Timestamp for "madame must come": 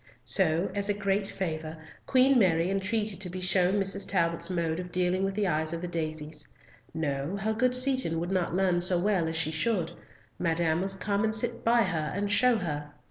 10.39-11.23